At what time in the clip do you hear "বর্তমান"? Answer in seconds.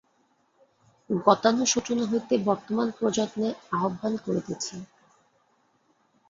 2.47-2.87